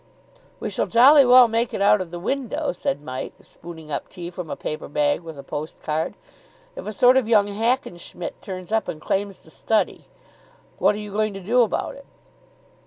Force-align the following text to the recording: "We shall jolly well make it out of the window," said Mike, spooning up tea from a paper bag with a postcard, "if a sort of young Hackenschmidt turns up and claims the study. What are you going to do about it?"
"We 0.59 0.71
shall 0.71 0.87
jolly 0.87 1.27
well 1.27 1.47
make 1.47 1.75
it 1.75 1.79
out 1.79 2.01
of 2.01 2.09
the 2.09 2.19
window," 2.19 2.71
said 2.71 3.03
Mike, 3.03 3.35
spooning 3.43 3.91
up 3.91 4.09
tea 4.09 4.31
from 4.31 4.49
a 4.49 4.55
paper 4.55 4.87
bag 4.87 5.21
with 5.21 5.37
a 5.37 5.43
postcard, 5.43 6.15
"if 6.75 6.87
a 6.87 6.91
sort 6.91 7.17
of 7.17 7.29
young 7.29 7.49
Hackenschmidt 7.49 8.41
turns 8.41 8.71
up 8.71 8.87
and 8.87 8.99
claims 8.99 9.41
the 9.41 9.51
study. 9.51 10.05
What 10.79 10.95
are 10.95 10.97
you 10.97 11.11
going 11.11 11.35
to 11.35 11.39
do 11.39 11.61
about 11.61 11.93
it?" 11.97 12.07